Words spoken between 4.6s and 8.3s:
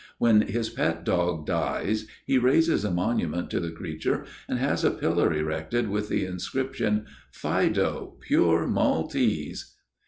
a pillar erected with the inscription: "Fido,